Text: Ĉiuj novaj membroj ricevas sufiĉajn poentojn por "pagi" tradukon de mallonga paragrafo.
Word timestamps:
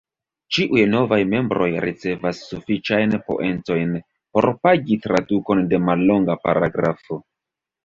Ĉiuj 0.55 0.85
novaj 0.93 1.19
membroj 1.33 1.67
ricevas 1.85 2.39
sufiĉajn 2.53 3.13
poentojn 3.29 3.93
por 4.33 4.49
"pagi" 4.65 4.99
tradukon 5.07 5.65
de 5.75 5.83
mallonga 5.91 6.41
paragrafo. 6.49 7.23